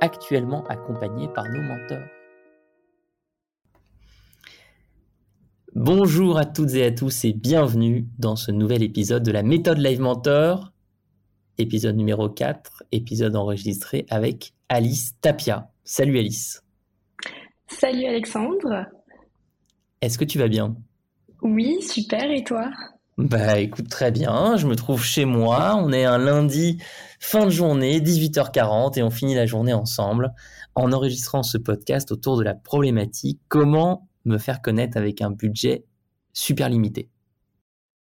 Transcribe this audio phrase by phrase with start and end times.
[0.00, 2.06] actuellement accompagnés par nos mentors.
[5.74, 9.78] Bonjour à toutes et à tous et bienvenue dans ce nouvel épisode de la méthode
[9.78, 10.72] Live Mentor,
[11.58, 15.70] épisode numéro 4, épisode enregistré avec Alice Tapia.
[15.84, 16.62] Salut Alice.
[17.68, 18.86] Salut Alexandre.
[20.00, 20.76] Est-ce que tu vas bien?
[21.42, 22.70] Oui, super, et toi?
[23.18, 26.76] Bah écoute très bien, je me trouve chez moi, on est un lundi
[27.18, 30.34] fin de journée, 18h40 et on finit la journée ensemble
[30.74, 35.86] en enregistrant ce podcast autour de la problématique comment me faire connaître avec un budget
[36.34, 37.08] super limité.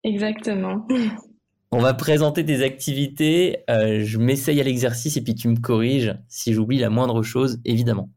[0.05, 0.87] Exactement.
[1.73, 6.15] On va présenter tes activités, euh, je m'essaye à l'exercice et puis tu me corriges
[6.29, 8.09] si j'oublie la moindre chose évidemment.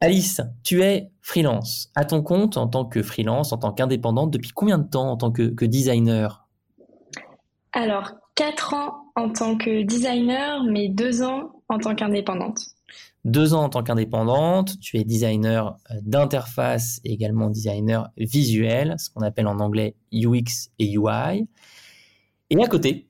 [0.00, 4.50] Alice, tu es freelance, à ton compte en tant que freelance, en tant qu'indépendante, depuis
[4.50, 6.46] combien de temps en tant que, designer?
[7.72, 12.60] Alors, 4 ans en tant que designer, mais 2 ans en tant qu'indépendante.
[13.24, 19.22] Deux ans en tant qu'indépendante, tu es designer d'interface et également designer visuel, ce qu'on
[19.22, 21.48] appelle en anglais UX et UI.
[22.50, 23.08] Et à côté,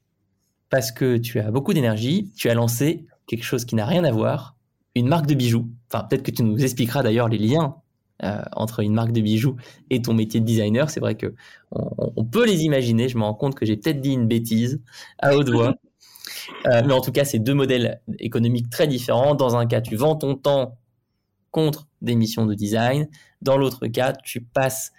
[0.70, 4.10] parce que tu as beaucoup d'énergie, tu as lancé quelque chose qui n'a rien à
[4.10, 4.55] voir,
[4.96, 5.68] une marque de bijoux.
[5.92, 7.76] Enfin, peut-être que tu nous expliqueras d'ailleurs les liens
[8.24, 9.56] euh, entre une marque de bijoux
[9.90, 10.88] et ton métier de designer.
[10.88, 11.34] C'est vrai que
[11.70, 13.08] on, peut les imaginer.
[13.08, 14.80] Je me rends compte que j'ai peut-être dit une bêtise
[15.18, 15.74] à haute voix.
[16.66, 19.34] Euh, mais en tout cas, c'est deux modèles économiques très différents.
[19.34, 20.78] Dans un cas, tu vends ton temps
[21.50, 23.08] contre des missions de design.
[23.42, 24.92] Dans l'autre cas, tu passes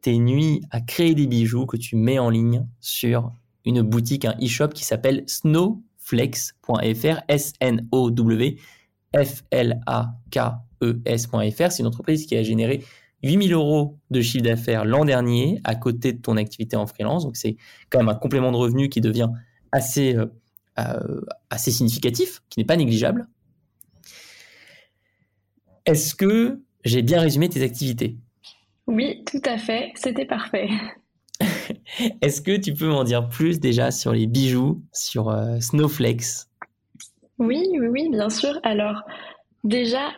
[0.00, 3.32] tes nuits à créer des bijoux que tu mets en ligne sur
[3.64, 8.58] une boutique, un e-shop qui s'appelle snowflex.fr, S-N-O-W
[9.14, 10.60] flakes.fr.
[11.70, 12.84] C'est une entreprise qui a généré
[13.22, 17.24] 8000 euros de chiffre d'affaires l'an dernier à côté de ton activité en freelance.
[17.24, 17.56] Donc c'est
[17.90, 19.30] quand même un complément de revenu qui devient
[19.70, 20.26] assez, euh,
[20.78, 23.28] euh, assez significatif, qui n'est pas négligeable.
[25.86, 28.16] Est-ce que j'ai bien résumé tes activités?
[28.86, 29.92] Oui, tout à fait.
[29.94, 30.68] C'était parfait.
[32.20, 36.46] Est-ce que tu peux m'en dire plus déjà sur les bijoux, sur euh, Snowflakes?
[37.46, 38.58] Oui, oui, bien sûr.
[38.62, 39.02] Alors,
[39.64, 40.10] déjà,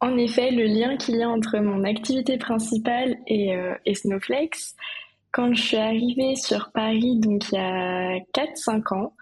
[0.00, 4.74] en effet, le lien qu'il y a entre mon activité principale et, euh, Snowflakes,
[5.30, 9.14] quand je suis arrivée sur Paris, donc il y a 4-5 ans,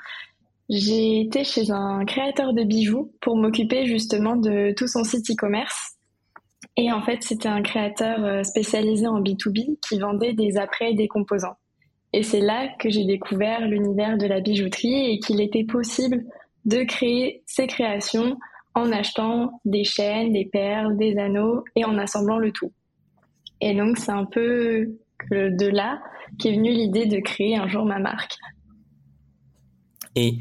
[0.68, 5.96] j'ai été chez un créateur de bijoux pour m'occuper justement de tout son site e-commerce.
[6.76, 10.94] Et en fait, c'était un créateur euh, spécialisé en B2B qui vendait des apprêts et
[10.94, 11.56] des composants.
[12.12, 16.24] Et c'est là que j'ai découvert l'univers de la bijouterie et qu'il était possible
[16.70, 18.38] de créer ses créations
[18.74, 22.72] en achetant des chaînes, des perles, des anneaux et en assemblant le tout.
[23.60, 24.88] Et donc c'est un peu
[25.30, 26.00] de là
[26.38, 28.36] qu'est venue l'idée de créer un jour ma marque.
[30.14, 30.38] Et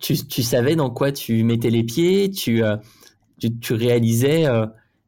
[0.00, 2.76] tu, savais dans quoi tu mettais les pieds, tu, euh,
[3.70, 4.66] réalisais euh,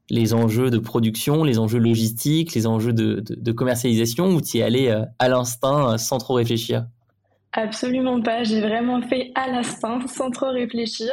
[0.09, 4.91] les enjeux de production, les enjeux logistiques, les enjeux de, commercialisation ou tu y allais
[4.91, 6.87] euh, à l'instinct sans trop réfléchir?
[7.53, 8.45] Absolument pas.
[8.45, 11.11] J'ai vraiment fait à l'instinct, sans trop réfléchir.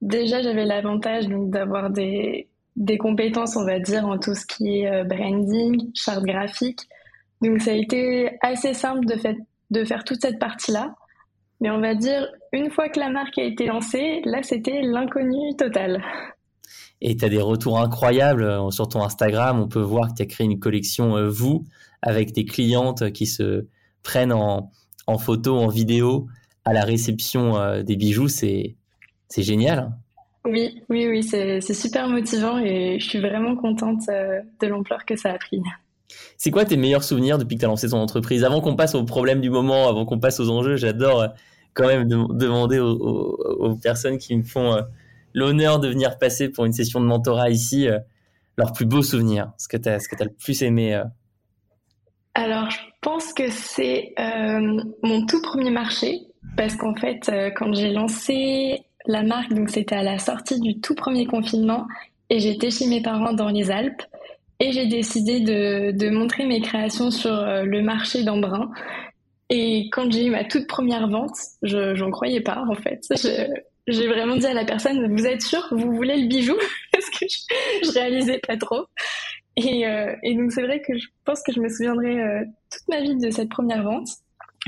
[0.00, 4.88] Déjà, j'avais l'avantage d'avoir des, des compétences, on va dire, en tout ce qui est
[4.88, 6.80] euh, branding, charte graphique.
[7.40, 9.36] Donc, ça a été assez simple de, fait,
[9.70, 10.94] de faire toute cette partie-là.
[11.60, 15.56] Mais on va dire, une fois que la marque a été lancée, là, c'était l'inconnu
[15.56, 16.02] total.
[17.00, 19.60] Et tu as des retours incroyables euh, sur ton Instagram.
[19.60, 21.64] On peut voir que tu as créé une collection, euh, vous,
[22.02, 23.66] avec des clientes qui se
[24.04, 24.70] prennent en,
[25.06, 26.28] en photo, en vidéo,
[26.64, 28.76] à la réception euh, des bijoux, c'est
[29.36, 29.92] génial.
[30.44, 35.16] Oui, oui, oui, c'est super motivant et je suis vraiment contente euh, de l'ampleur que
[35.16, 35.60] ça a pris.
[36.36, 38.44] C'est quoi tes meilleurs souvenirs depuis que tu as lancé ton entreprise?
[38.44, 41.28] Avant qu'on passe aux problèmes du moment, avant qu'on passe aux enjeux, j'adore euh,
[41.74, 44.76] quand même demander aux, personnes qui me font
[45.32, 47.88] l'honneur de venir passer pour une session de mentorat ici,
[48.58, 51.02] leur plus beau souvenir, ce que tu as, as le plus aimé
[52.34, 54.14] Alors, je pense que c'est
[55.02, 56.20] mon tout premier marché,
[56.56, 60.94] parce qu'en fait, quand j'ai lancé la marque, donc c'était à la sortie du tout
[60.94, 61.86] premier confinement,
[62.30, 64.02] et j'étais chez mes parents dans les Alpes.
[64.60, 68.70] Et j'ai décidé de, de, montrer mes créations sur le marché d'Embrun.
[69.50, 73.06] Et quand j'ai eu ma toute première vente, je j'en croyais pas en fait.
[73.86, 76.54] J'ai vraiment dit à la personne, vous êtes sûr, vous voulez le bijou?
[76.92, 78.86] Parce que je, je, réalisais pas trop.
[79.56, 82.88] Et, euh, et donc c'est vrai que je pense que je me souviendrai euh, toute
[82.88, 84.08] ma vie de cette première vente.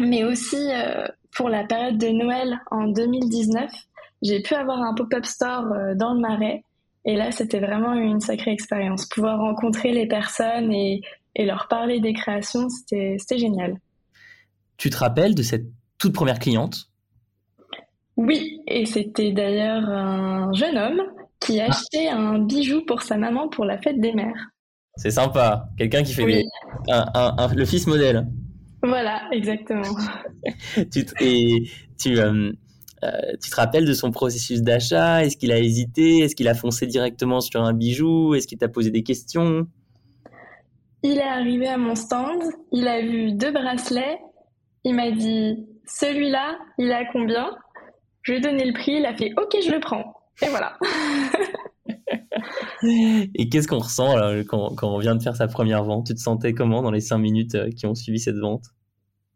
[0.01, 3.71] Mais aussi euh, pour la période de Noël en 2019,
[4.23, 5.65] j'ai pu avoir un pop-up store
[5.97, 6.65] dans le Marais.
[7.05, 9.07] Et là, c'était vraiment une sacrée expérience.
[9.07, 11.03] Pouvoir rencontrer les personnes et,
[11.37, 13.77] et leur parler des créations, c'était génial.
[14.79, 15.67] Tu te rappelles de cette
[15.99, 16.89] toute première cliente?
[18.17, 21.03] Oui, et c'était d'ailleurs un jeune homme
[21.41, 21.67] qui ah.
[21.67, 24.51] achetait un bijou pour sa maman pour la fête des mères.
[24.97, 26.45] C'est sympa, quelqu'un qui fait
[26.87, 28.27] le fils modèle.
[28.83, 29.83] Voilà, exactement.
[30.93, 31.69] tu, et
[31.99, 32.53] tu, euh,
[33.03, 33.09] euh,
[33.43, 35.25] tu te rappelles de son processus d'achat?
[35.25, 36.21] Est-ce qu'il a hésité?
[36.21, 38.35] Est-ce qu'il a foncé directement sur un bijou?
[38.35, 39.67] Est-ce qu'il t'a posé des questions?
[41.03, 42.43] Il est arrivé à mon stand,
[42.73, 44.19] il a vu deux bracelets.
[44.85, 47.51] Il m'a dit celui-là, il a combien?
[48.23, 50.15] Je lui ai donné le prix, il a fait ok, je le prends.
[50.43, 50.79] Et voilà.
[52.83, 54.15] Et qu'est-ce qu'on ressent
[54.49, 56.07] quand, on vient de faire sa première vente?
[56.07, 58.65] Tu te sentais comment dans les cinq minutes euh, qui ont suivi cette vente?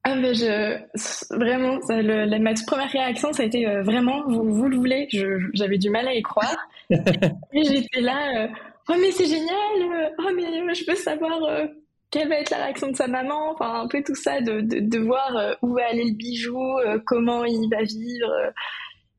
[0.04, 4.68] Ah ben je vraiment le, ma première réaction ça a été euh, vraiment vous, vous,
[4.68, 5.08] le voulez?
[5.52, 6.56] J'avais du mal à y croire.
[6.90, 8.48] Et j'étais là euh,
[8.88, 11.40] oh mais c'est génial oh mais je veux savoir
[12.10, 14.98] quelle va être la réaction de sa maman, enfin un peu tout ça, de, de,
[14.98, 18.30] voir euh, où va aller le bijou, euh, comment il va vivre.
[18.30, 18.50] Euh,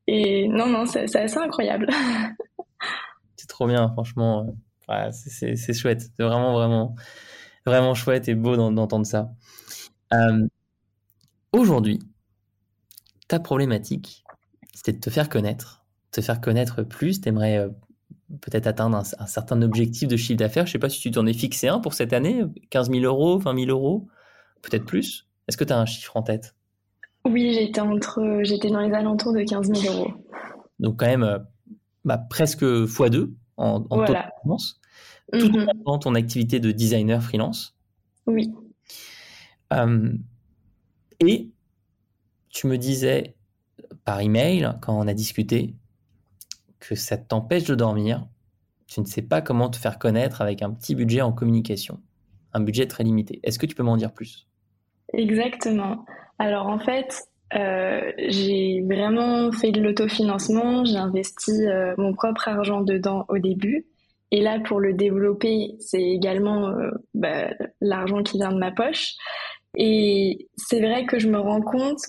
[0.08, 1.88] et non, non, c'est assez incroyable.
[3.50, 4.56] trop bien, franchement.
[4.88, 6.10] Ouais, c'est chouette.
[6.16, 6.96] C'est vraiment, vraiment,
[7.66, 9.32] vraiment chouette et beau d'entendre ça.
[11.52, 12.00] Aujourd'hui,
[13.28, 14.24] ta problématique,
[14.74, 17.22] c'était de te faire connaître, te faire connaître plus.
[17.22, 17.68] Tu aimerais
[18.42, 20.66] peut-être atteindre un, certain objectif de chiffre d'affaires.
[20.66, 23.04] Je ne sais pas si tu t'en es fixé un pour cette année, 15 000
[23.04, 24.08] euros, 20 000 euros,
[24.62, 25.28] peut-être plus.
[25.48, 26.56] Est-ce que tu as un chiffre en tête?
[27.26, 30.14] Oui, j'étais entre, j'étais dans les alentours de 15 000 euros.
[30.80, 31.40] Donc quand même, euh,
[32.06, 34.32] bah, presque x2 en, en voilà.
[35.32, 35.68] Tout mhm.
[35.86, 37.76] en ton activité de designer freelance.
[38.26, 38.52] Oui.
[39.74, 40.14] Euh,
[41.20, 41.50] et
[42.50, 43.36] tu me disais
[44.06, 45.76] par email, quand on a discuté,
[46.80, 48.28] que ça t'empêche de dormir,
[48.88, 52.02] tu ne sais pas comment te faire connaître avec un petit budget en communication,
[52.54, 53.40] un budget très limité.
[53.44, 54.48] Est-ce que tu peux m'en dire plus?
[55.14, 56.06] Exactement.
[56.40, 62.82] Alors en fait, euh, j'ai vraiment fait de l'autofinancement, j'ai investi euh, mon propre argent
[62.82, 63.86] dedans au début.
[64.32, 67.50] Et là, pour le développer, c'est également euh, bah,
[67.82, 69.14] l'argent qui vient de ma poche.
[69.76, 72.00] Et c'est vrai que je me rends compte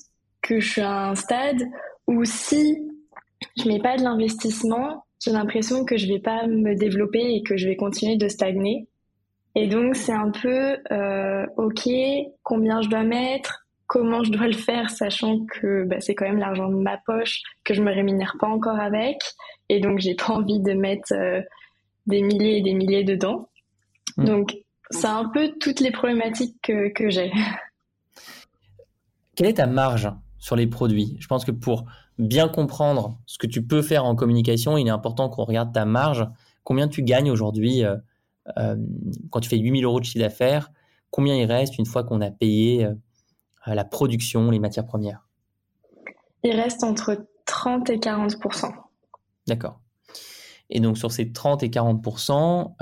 [0.43, 1.63] que je suis à un stade
[2.07, 2.79] où si
[3.57, 7.57] je mets pas de l'investissement, j'ai l'impression que je vais pas me développer et que
[7.57, 8.89] je vais continuer de stagner.
[9.55, 11.89] Et donc c'est un peu euh, ok,
[12.43, 16.39] combien je dois mettre, comment je dois le faire, sachant que bah, c'est quand même
[16.39, 19.19] l'argent de ma poche que je me rémunère pas encore avec,
[19.69, 21.41] et donc j'ai pas envie de mettre euh,
[22.07, 23.49] des milliers et des milliers dedans.
[24.17, 24.25] Mmh.
[24.27, 24.57] Donc
[24.91, 27.33] c'est un peu toutes les problématiques que, que j'ai.
[29.35, 31.17] Quelle est ta marge sur les produits?
[31.19, 31.85] Je pense que pour
[32.17, 35.85] bien comprendre ce que tu peux faire en communication, il est important qu'on regarde ta
[35.85, 36.29] marge.
[36.63, 37.97] Combien tu gagnes aujourd'hui euh,
[38.57, 38.77] euh,
[39.31, 40.71] quand tu fais 8000 euros de chiffre d'affaires?
[41.11, 42.87] Combien il reste une fois qu'on a payé
[43.67, 45.29] la production, les matières premières
[46.43, 48.73] Il reste entre 30 et 40%
[49.47, 49.81] D'accord.
[50.69, 52.75] Et donc sur ces 30 et 40%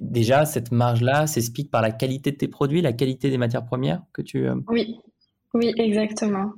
[0.00, 4.02] déjà cette marge-là s'explique par la qualité de tes produits, la qualité des matières premières
[4.12, 4.48] que tu.
[4.68, 4.98] Oui,
[5.54, 6.52] oui, exactement.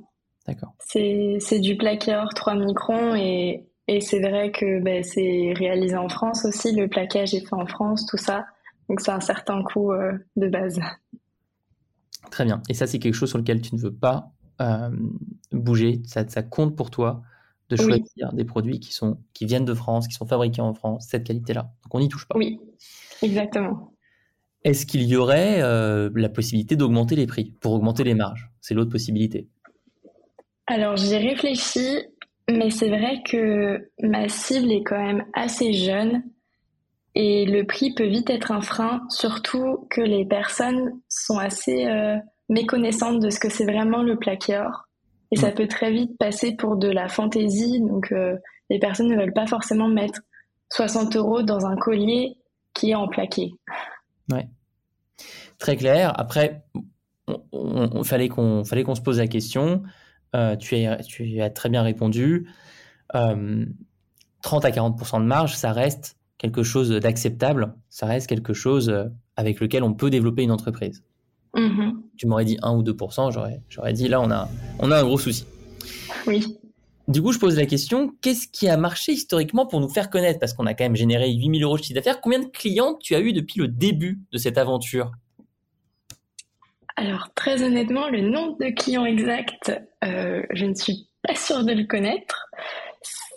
[0.47, 0.73] D'accord.
[0.79, 6.09] C'est du plaqué or 3 microns et, et c'est vrai que ben, c'est réalisé en
[6.09, 8.45] France aussi, le plaquage est fait en France, tout ça.
[8.89, 10.79] Donc c'est un certain coût euh, de base.
[12.31, 12.63] Très bien.
[12.69, 14.89] Et ça, c'est quelque chose sur lequel tu ne veux pas euh,
[15.51, 16.01] bouger.
[16.05, 17.21] Ça, ça, compte pour toi
[17.69, 21.07] de choisir des produits qui, sont, qui viennent de France, qui sont fabriqués en France,
[21.09, 21.71] cette qualité-là.
[21.83, 22.37] Donc on n'y touche pas.
[22.37, 22.59] Oui,
[23.21, 23.93] exactement.
[24.63, 28.51] Est-ce qu'il y aurait euh, la possibilité d'augmenter les prix pour augmenter les marges?
[28.59, 29.47] C'est l'autre possibilité.
[30.67, 31.99] Alors j'ai réfléchi,
[32.49, 36.23] mais c'est vrai que ma cible est quand même assez jeune
[37.15, 42.17] et le prix peut vite être un frein, surtout que les personnes sont assez euh,
[42.49, 44.87] méconnaissantes de ce que c'est vraiment le plaqué or.
[45.31, 45.55] Et ça mm.
[45.55, 48.37] peut très vite passer pour de la fantaisie, donc euh,
[48.69, 50.21] les personnes ne veulent pas forcément mettre
[50.69, 52.37] 60 euros dans un collier
[52.73, 53.51] qui est en plaqué.
[54.31, 54.47] Ouais.
[55.57, 56.17] Très clair.
[56.19, 56.63] Après,
[57.51, 59.83] on, fallait qu'on fallait qu'on se pose la question.
[60.35, 62.49] Euh, tu, as, tu as très bien répondu.
[63.09, 63.65] 30 euh,
[64.43, 67.75] à 40% de marge, ça reste quelque chose d'acceptable.
[67.89, 69.05] Ça reste quelque chose euh,
[69.35, 71.03] avec lequel on peut développer une entreprise.
[71.53, 71.93] Mm-hmm.
[72.17, 75.03] Tu m'aurais dit 1 ou 2%, j'aurais, j'aurais dit là, on a, on a un
[75.03, 75.45] gros souci.
[76.25, 76.57] Oui.
[77.07, 80.39] Du coup, je pose la question, qu'est-ce qui a marché historiquement pour nous faire connaître?
[80.39, 82.21] Parce qu'on a quand même généré 8000 euros de chiffre d'affaires.
[82.21, 85.11] Combien de clients tu as eu depuis le début de cette aventure?
[86.95, 91.73] Alors, très honnêtement, le nombre de clients exact, euh, je ne suis pas sûre de
[91.73, 92.47] le connaître.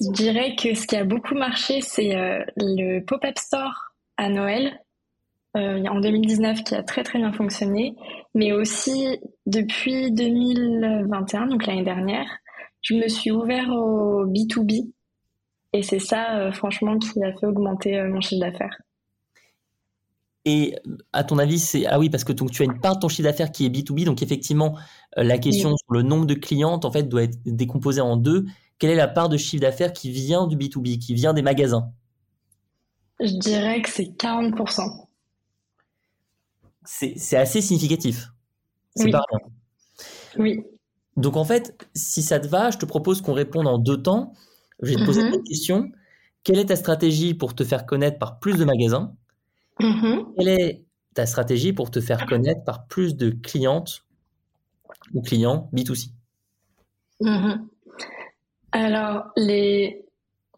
[0.00, 4.80] Je dirais que ce qui a beaucoup marché, c'est euh, le pop-up store à Noël
[5.56, 7.94] euh, en 2019 qui a très très bien fonctionné,
[8.34, 12.26] mais aussi depuis 2021, donc l'année dernière,
[12.82, 14.90] je me suis ouvert au B2B
[15.72, 18.76] et c'est ça euh, franchement qui a fait augmenter mon chiffre d'affaires.
[20.46, 20.74] Et
[21.14, 23.08] à ton avis, c'est ah oui parce que donc tu as une part de ton
[23.08, 24.76] chiffre d'affaires qui est B2B, donc effectivement
[25.16, 28.44] la question sur le nombre de clientes en fait doit être décomposée en deux.
[28.78, 31.92] Quelle est la part de chiffre d'affaires qui vient du B2B, qui vient des magasins?
[33.20, 35.06] Je dirais que c'est 40%
[36.84, 38.28] c'est assez significatif.
[38.94, 39.12] C'est oui.
[40.36, 40.62] Oui.
[41.16, 44.32] Donc en fait, si ça te va, je te propose qu'on réponde en deux temps.
[44.82, 45.90] Je vais te poser mm question.
[46.42, 49.14] Quelle est ta stratégie pour te faire connaître par plus de magasins?
[49.80, 50.34] Mm-hmm.
[50.36, 54.04] Quelle est ta stratégie pour te faire connaître par plus de clientes
[55.14, 56.10] ou clients B2C
[57.22, 57.60] mm-hmm.
[58.74, 59.32] Alors,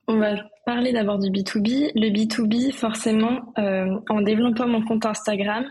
[0.08, 1.90] on va parler d'abord du B2B.
[1.94, 5.70] Le B2B, forcément, euh, en développant mon compte Instagram,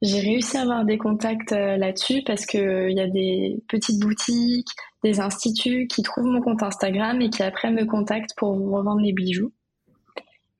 [0.00, 4.00] j'ai réussi à avoir des contacts euh, là-dessus parce que euh, y a des petites
[4.00, 4.70] boutiques,
[5.04, 9.12] des instituts qui trouvent mon compte Instagram et qui après me contactent pour revendre mes
[9.12, 9.52] bijoux.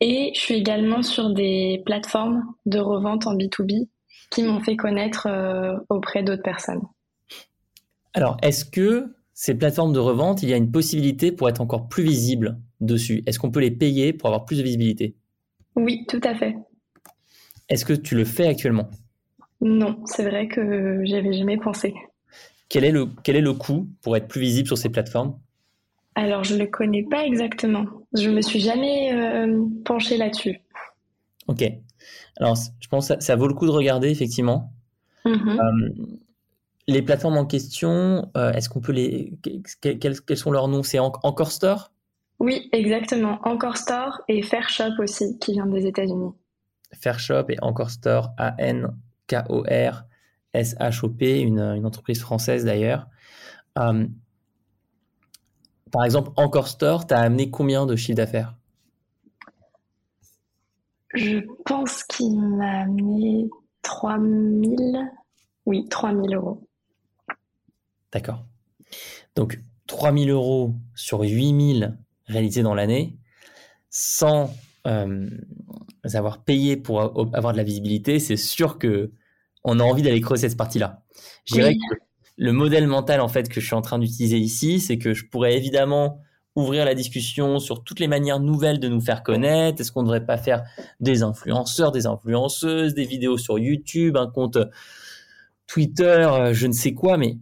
[0.00, 3.88] Et je suis également sur des plateformes de revente en B2B
[4.30, 5.28] qui m'ont fait connaître
[5.88, 6.82] auprès d'autres personnes.
[8.12, 11.88] Alors, est-ce que ces plateformes de revente, il y a une possibilité pour être encore
[11.88, 15.16] plus visible dessus Est-ce qu'on peut les payer pour avoir plus de visibilité?
[15.74, 16.54] Oui, tout à fait.
[17.68, 18.88] Est-ce que tu le fais actuellement?
[19.60, 21.92] Non, c'est vrai que j'y avais jamais pensé.
[22.68, 25.36] Quel est, le, quel est le coût pour être plus visible sur ces plateformes?
[26.14, 27.86] Alors, je ne le connais pas exactement.
[28.14, 30.60] Je me suis jamais euh, penché là-dessus.
[31.48, 31.64] Ok.
[32.36, 34.72] Alors, je pense que ça, vaut le coup de regarder, effectivement.
[35.24, 35.58] Mm-hmm.
[35.58, 36.04] Euh,
[36.92, 39.32] les plateformes en question, euh, est-ce qu'on peut les.
[39.80, 40.82] Quels, sont leurs noms?
[40.82, 41.92] C'est Encore Store?
[42.38, 43.38] Oui, exactement.
[43.44, 46.32] Encore Store et Fairshop aussi, qui vient des États-Unis.
[46.94, 48.88] Fairshop et Encore Store, A-N
[49.28, 49.80] K-O-R-S-H-O-P,
[51.40, 53.06] une, entreprise française d'ailleurs.
[53.78, 54.06] Euh,
[55.90, 58.54] par exemple, Encore Store, tu as amené combien de chiffre d'affaires?
[61.14, 63.50] Je pense qu'il m'a amené
[63.82, 65.10] 3000,
[65.66, 66.66] oui, 3000 euros.
[68.12, 68.44] D'accord.
[69.36, 73.16] Donc, 3000 euros sur 8000 réalisés dans l'année,
[73.90, 74.54] sans
[74.86, 75.28] euh,
[76.12, 77.02] avoir payé pour
[77.34, 79.12] avoir de la visibilité, c'est sûr que
[79.64, 81.02] on a envie d'aller creuser cette partie-là.
[81.44, 81.94] Je dirais que
[82.36, 85.26] le modèle mental en fait que je suis en train d'utiliser ici, c'est que je
[85.26, 86.20] pourrais évidemment
[86.56, 89.80] ouvrir la discussion sur toutes les manières nouvelles de nous faire connaître.
[89.80, 90.64] Est-ce qu'on ne devrait pas faire
[91.00, 94.58] des influenceurs, des influenceuses, des vidéos sur YouTube, un compte
[95.66, 97.38] Twitter, euh, je ne sais quoi, mais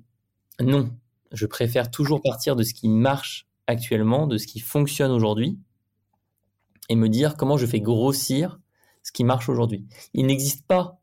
[0.60, 0.90] non.
[1.32, 5.58] Je préfère toujours partir de ce qui marche actuellement, de ce qui fonctionne aujourd'hui,
[6.88, 8.58] et me dire comment je fais grossir
[9.02, 9.86] ce qui marche aujourd'hui.
[10.12, 11.00] Il n'existe pas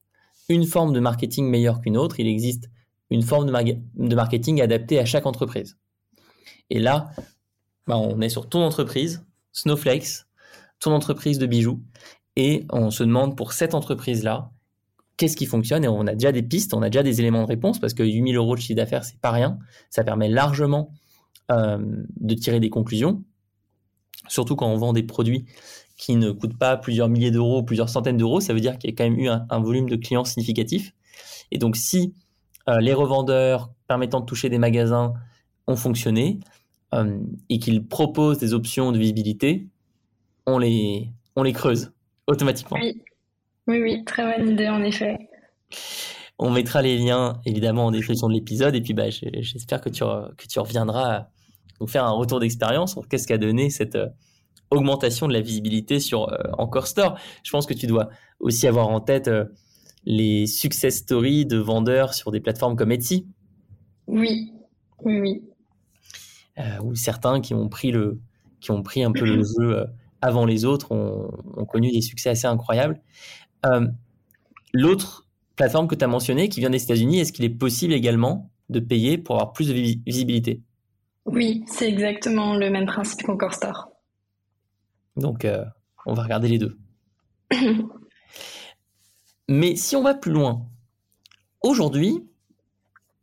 [0.50, 2.70] une forme de marketing meilleure qu'une autre, il existe
[3.10, 5.78] une forme de, marketing adaptée à chaque entreprise.
[6.70, 7.12] Et là,
[7.86, 10.26] bah, on est sur ton entreprise, Snowflakes,
[10.80, 11.82] ton entreprise de bijoux,
[12.36, 14.52] et on se demande pour cette entreprise-là,
[15.18, 17.48] qu'est-ce qui fonctionne Et on a déjà des pistes, on a déjà des éléments de
[17.48, 19.58] réponse, parce que 8000 euros de chiffre d'affaires, c'est pas rien.
[19.90, 20.92] Ça permet largement
[21.52, 21.78] euh,
[22.20, 23.24] de tirer des conclusions,
[24.28, 25.46] surtout quand on vend des produits
[25.98, 28.94] qui ne coûte pas plusieurs milliers d'euros, plusieurs centaines d'euros, ça veut dire qu'il y
[28.94, 30.94] a quand même eu un, volume de clients significatif.
[31.52, 32.14] Et donc, si
[32.70, 35.14] euh, les revendeurs permettant de toucher des magasins
[35.66, 36.40] ont fonctionné
[36.94, 37.20] euh,
[37.50, 39.68] et qu'ils proposent des options de visibilité,
[40.46, 41.92] on les, on les creuse
[42.28, 42.78] automatiquement.
[43.68, 45.18] Oui, oui, très bonne idée en effet.
[46.40, 50.04] On mettra les liens évidemment en description de l'épisode et puis bah, j'espère que tu,
[50.04, 51.28] que tu reviendras
[51.82, 53.98] nous faire un retour d'expérience sur qu'est-ce qu'a donné cette,
[54.72, 57.18] augmentation de la visibilité sur euh, Encore Store.
[57.44, 58.10] Je pense que tu dois
[58.40, 59.46] aussi avoir en tête euh,
[60.06, 63.28] les success stories de vendeurs sur des plateformes comme Etsy.
[64.08, 64.54] Oui,
[65.04, 65.44] oui, oui.
[66.60, 68.20] Euh, ou certains qui ont pris le
[68.60, 69.86] qui ont pris un peu le jeu
[70.22, 71.30] avant les autres ont,
[71.66, 73.00] connu des succès assez incroyables.
[74.74, 78.52] L'autre plateforme que tu as mentionnée, qui vient des États-Unis, est-ce qu'il est possible également
[78.70, 80.62] de payer pour avoir plus de visibilité?
[81.26, 83.90] Oui, c'est exactement le même principe qu'Encore Store.
[85.16, 85.48] Donc,
[86.06, 86.78] on va regarder les deux.
[89.50, 90.66] Mais si on va plus loin,
[91.62, 92.28] aujourd'hui,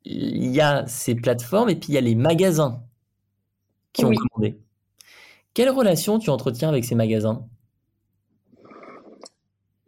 [0.04, 2.82] il y a ces plateformes et puis il y a les magasins
[3.92, 4.58] qui ont commandé.
[5.54, 7.46] Quelle relation tu entretiens avec ces magasins?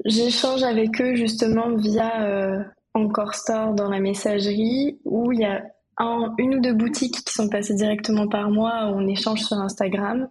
[0.06, 2.62] J'échange avec eux justement via euh,
[2.94, 5.64] Encore Store dans la messagerie où il y a
[6.38, 10.28] une ou deux boutiques qui sont passées directement par moi on échange sur Instagram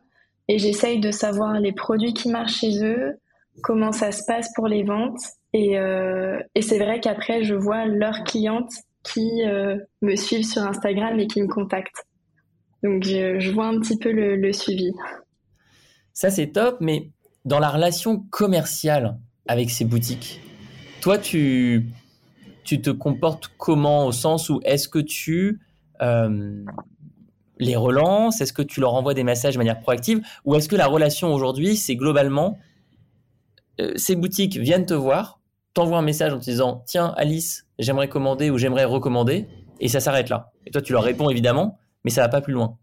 [0.48, 3.20] et j'essaye de savoir les produits qui marchent chez eux,
[3.63, 5.20] comment ça se passe pour les ventes
[5.51, 8.72] et, euh, c'est vrai qu'après je vois leurs clientes
[9.03, 12.05] qui euh, me suivent sur Instagram et qui me contactent.
[12.82, 14.94] Donc je, vois un petit peu le, suivi.
[16.13, 17.12] Ça c'est top, mais
[17.44, 20.41] dans la relation commerciale avec ces boutiques,
[21.01, 21.85] toi tu,
[22.63, 25.59] tu te comportes comment au sens où est-ce que tu
[26.01, 26.63] euh,
[27.57, 28.41] les relances?
[28.41, 30.21] Est-ce que tu leur envoies des messages de manière proactive?
[30.45, 32.57] Ou est-ce que la relation aujourd'hui, c'est globalement,
[33.79, 35.39] euh, ces boutiques viennent te voir,
[35.73, 39.47] t'envoient un message en te disant, tiens Alice, j'aimerais commander ou j'aimerais recommander,
[39.79, 40.51] et ça s'arrête là.
[40.65, 42.77] Et toi, tu leur réponds évidemment, mais ça va pas plus loin.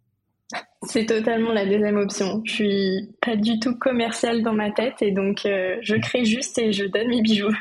[0.85, 2.43] C'est totalement la deuxième option.
[2.45, 6.59] Je suis pas du tout commerciale dans ma tête et donc euh, je crée juste
[6.59, 7.55] et je donne mes bijoux.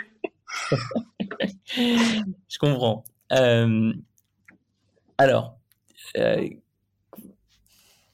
[1.78, 3.04] je comprends.
[3.32, 3.94] Euh,
[5.20, 5.60] alors,
[6.18, 6.50] euh,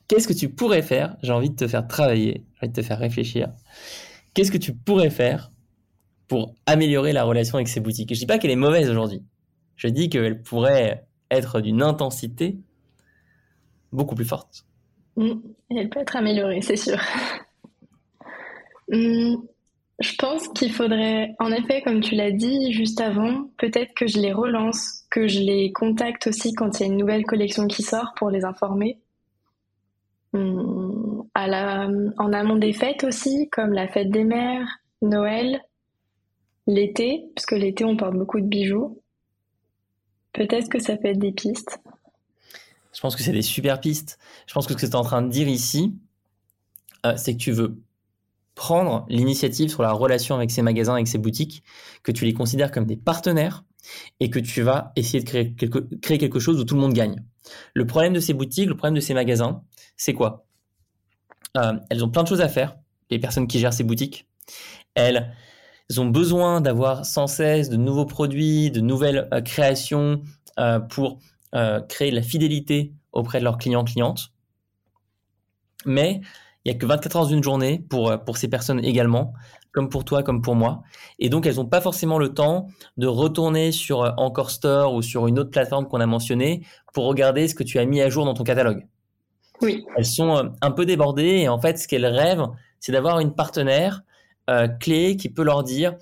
[0.08, 1.16] qu'est-ce que tu pourrais faire?
[1.24, 3.54] J'ai envie de te faire travailler, j'ai envie de te faire réfléchir.
[4.34, 5.52] Qu'est-ce que tu pourrais faire
[6.28, 8.14] pour améliorer la relation avec ces boutiques?
[8.14, 9.24] Je dis pas qu'elle est mauvaise aujourd'hui.
[9.78, 12.58] Je dis qu'elle pourrait être d'une intensité
[13.92, 14.67] beaucoup plus forte.
[15.18, 15.42] Mm.
[15.72, 17.00] elle peut être améliorée, c'est sûr.
[18.90, 19.36] Mm.
[20.00, 24.18] je pense qu'il faudrait, en effet, comme tu l'as dit juste avant, peut-être que je
[24.18, 27.84] les relance, que je les contacte aussi quand il y a une nouvelle collection qui
[27.84, 28.98] sort pour les informer.
[30.32, 31.22] Mm.
[31.36, 34.70] En amont des fêtes aussi, comme la fête des mères,
[35.02, 35.62] Noël,
[36.66, 39.02] l'été, puisque l'été on porte beaucoup de bijoux.
[40.34, 41.80] Peut-être que ça peut être des pistes.
[42.98, 44.18] Je pense que c'est des super pistes.
[44.48, 45.94] Je pense que ce que tu es en train de dire ici,
[47.06, 47.80] euh, c'est que tu veux
[48.56, 51.64] prendre l'initiative sur la relation avec ces magasins, avec ces boutiques,
[52.02, 53.66] que tu les considères comme des partenaires
[54.20, 56.94] et que tu vas essayer de créer quelque, créer quelque chose où tout le monde
[56.94, 57.24] gagne.
[57.76, 59.62] Le problème de ces boutiques, le problème de ces magasins,
[59.96, 60.48] c'est quoi?
[61.56, 62.78] Euh, Elles ont plein de choses à faire,
[63.12, 64.28] les personnes qui gèrent ces boutiques.
[64.96, 65.36] Elles,
[65.98, 70.24] ont besoin d'avoir sans cesse de nouveaux produits, de nouvelles euh, créations
[70.90, 71.20] pour
[71.58, 74.32] euh, créer de la fidélité auprès de leurs clients clientes.
[75.88, 76.22] Mais
[76.64, 79.34] il n'y a que 24 heures d'une journée pour, euh, pour ces personnes également,
[79.72, 80.84] comme pour toi, comme pour moi.
[81.18, 82.68] Et donc, elles n'ont pas forcément le temps
[82.98, 87.06] de retourner sur euh, Encore Store ou sur une autre plateforme qu'on a mentionnée pour
[87.06, 88.86] regarder ce que tu as mis à jour dans ton catalogue.
[89.64, 89.84] Oui.
[89.96, 92.46] Elles sont un peu débordées et en fait, ce qu'elles rêvent,
[92.80, 94.04] c'est d'avoir une partenaire
[94.80, 95.96] clé qui peut leur dire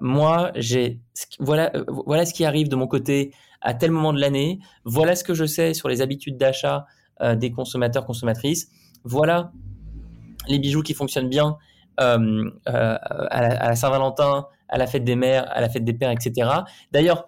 [0.00, 1.00] moi, j'ai
[1.40, 3.32] voilà, voilà ce qui arrive de mon côté
[3.66, 4.60] à tel moment de l'année.
[4.84, 6.86] Voilà ce que je sais sur les habitudes d'achat
[7.20, 8.68] euh, des consommateurs consommatrices.
[9.02, 9.52] Voilà
[10.46, 11.58] les bijoux qui fonctionnent bien
[12.00, 12.96] euh, euh,
[13.30, 16.48] à la, Saint-Valentin, à la fête des mères, à la fête des pères, etc.
[16.92, 17.26] D'ailleurs,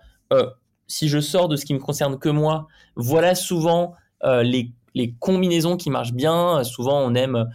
[0.87, 4.73] si je sors de ce qui me concerne que moi, voilà souvent les,
[5.19, 6.63] combinaisons qui marchent bien.
[6.63, 7.49] Souvent, on aime,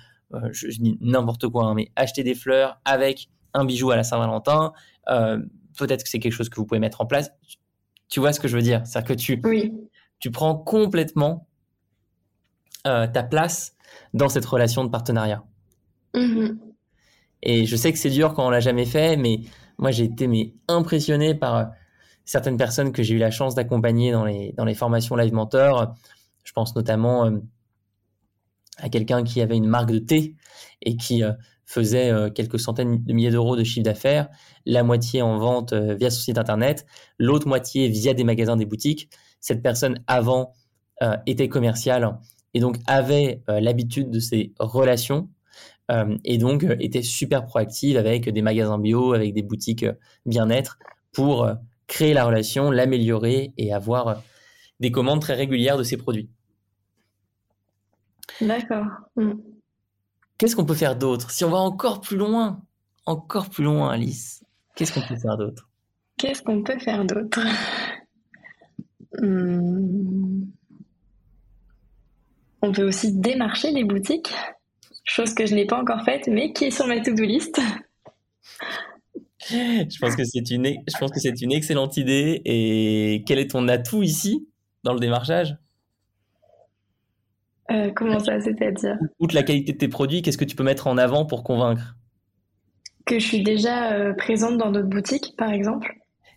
[0.51, 4.73] je, dis n'importe quoi, hein, mais acheter des fleurs avec un bijou à la Saint-Valentin.
[5.07, 7.31] Peut-être que c'est quelque chose que vous pouvez mettre en place.
[8.13, 8.85] Tu vois ce que je veux dire?
[8.85, 9.41] C'est-à-dire que tu,
[10.19, 11.47] tu prends complètement
[12.85, 13.75] euh, ta place
[14.13, 15.43] dans cette relation de partenariat.
[16.13, 16.59] Mm-hmm.
[17.41, 19.39] Et je sais que c'est dur quand on l'a jamais fait, mais
[19.79, 21.65] moi j'ai été mais, impressionné par euh,
[22.23, 25.95] certaines personnes que j'ai eu la chance d'accompagner dans les, dans les formations Live Mentor.
[26.43, 27.39] Je pense notamment euh,
[28.77, 30.35] à quelqu'un qui avait une marque de thé
[30.83, 31.23] et qui
[31.73, 34.29] faisait euh, quelques centaines de milliers d'euros de chiffre d'affaires,
[34.65, 36.85] la moitié en vente euh, via son site internet,
[37.17, 39.09] l'autre moitié via des magasins, des boutiques.
[39.39, 40.53] Cette personne avant
[41.01, 42.19] euh, était commerciale
[42.53, 45.27] et donc avait l'habitude de ces relations
[46.23, 49.87] et donc était super proactive avec des magasins bio, avec des boutiques
[50.27, 50.77] bien-être
[51.11, 51.49] pour
[51.87, 54.21] créer la relation, l'améliorer et avoir
[54.79, 56.29] des commandes très régulières de ses produits.
[58.39, 58.85] D'accord.
[59.15, 59.31] Mm.
[60.43, 61.31] Qu'est-ce qu'on peut faire d'autre?
[61.31, 62.61] Si on va encore plus loin,
[63.05, 64.43] encore plus loin, Alice,
[64.75, 65.69] qu'est-ce qu'on peut faire d'autre?
[66.17, 67.39] Qu'est-ce qu'on peut faire d'autre?
[69.21, 70.43] Hmm.
[72.61, 74.33] On peut aussi démarcher les boutiques.
[75.05, 77.61] chose que je n'ai pas encore faite, mais qui est sur ma to-do list.
[79.49, 82.41] Je pense que c'est une, je pense que c'est une excellente idée.
[82.43, 84.45] Et quel est ton atout ici
[84.83, 85.55] dans le démarchage?
[87.73, 88.97] Euh, Comment ça, c'est-à-dire?
[89.19, 91.95] Outre la qualité de tes produits, qu'est-ce que tu peux mettre en avant pour convaincre?
[93.05, 95.93] Que je suis déjà euh, présente dans d'autres boutiques, par exemple.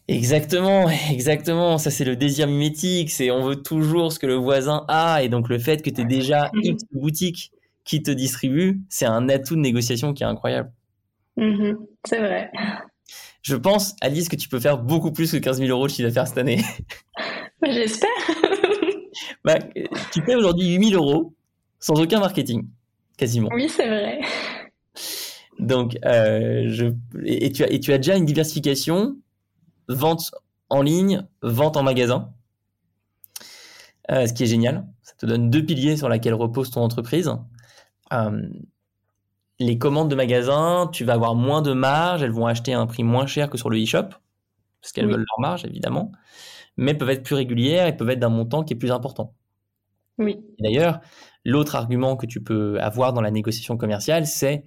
[0.09, 1.79] Exactement, exactement.
[1.79, 3.11] Ça, c'est le désir mimétique.
[3.11, 5.23] C'est on veut toujours ce que le voisin a.
[5.23, 7.01] Et donc, le fait que tu aies déjà une mhm.
[7.01, 7.53] boutique
[7.85, 10.73] qui te distribue, c'est un atout de négociation qui est incroyable.
[11.37, 11.77] Mhm.
[12.07, 12.51] c'est vrai.
[13.43, 16.09] Je pense, Alice, que tu peux faire beaucoup plus que 15 000 euros de chiffre
[16.09, 16.65] d'affaires cette année.
[17.63, 18.09] J'espère.
[19.47, 19.59] Bah,
[20.13, 21.33] tu fais aujourd'hui 8 000 euros
[21.79, 22.67] sans aucun marketing,
[23.17, 23.49] quasiment.
[23.55, 24.21] Oui, c'est vrai.
[25.61, 26.87] Donc, euh, je...
[27.25, 29.17] et, tu as, et tu as déjà une diversification,
[29.89, 30.33] vente
[30.69, 32.33] en ligne, vente en magasin,
[34.11, 34.85] euh, ce qui est génial.
[35.03, 37.31] Ça te donne deux piliers sur lesquels repose ton entreprise.
[38.13, 38.49] Euh,
[39.61, 42.87] les commandes de magasins, tu vas avoir moins de marge, elles vont acheter à un
[42.87, 44.09] prix moins cher que sur le e-shop,
[44.81, 46.11] parce qu'elles veulent leur marge, évidemment,
[46.77, 49.35] mais peuvent être plus régulières et peuvent être d'un montant qui est plus important.
[50.19, 50.39] Oui.
[50.59, 51.01] D'ailleurs,
[51.45, 54.65] l'autre argument que tu peux avoir dans la négociation commerciale, c'est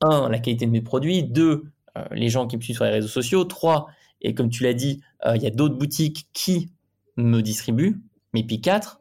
[0.00, 1.64] un, la qualité de mes produits, deux,
[1.96, 3.88] euh, les gens qui me suivent sur les réseaux sociaux, trois,
[4.20, 6.70] et comme tu l'as dit, euh, il y a d'autres boutiques qui
[7.16, 8.00] me distribuent,
[8.32, 9.00] mais puis quatre,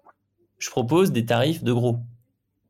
[0.59, 1.97] je propose des tarifs de gros.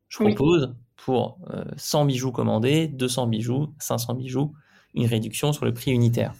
[0.08, 1.38] Je propose pour
[1.76, 4.52] 100 euh, bijoux commandés, 200 bijoux, 500 bijoux,
[4.94, 6.34] une réduction sur le prix unitaire.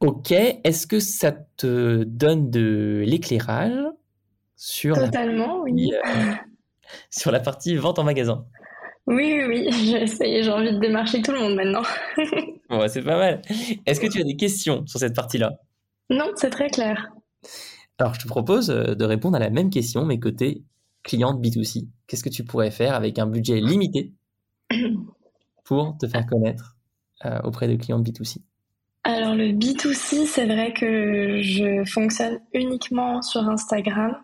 [0.00, 3.76] Ok, est-ce que ça te donne de l'éclairage
[4.54, 5.92] sur Totalement, oui.
[5.92, 6.32] Euh,
[7.10, 8.44] sur la partie vente en magasin?
[9.08, 11.82] Oui, oui, oui, j'ai envie de démarcher tout le monde maintenant.
[12.70, 13.42] bon, c'est pas mal.
[13.86, 15.58] Est-ce que tu as des questions sur cette partie-là?
[16.10, 17.10] Non, c'est très clair.
[17.98, 20.62] Alors, je te propose euh, de répondre à la même question, mais côté
[21.02, 24.12] cliente B2C Qu'est-ce que tu pourrais faire avec un budget limité
[25.64, 26.76] pour te faire connaître
[27.24, 28.38] euh, auprès de clients B2C
[29.04, 34.16] Alors le B2C, c'est vrai que je fonctionne uniquement sur Instagram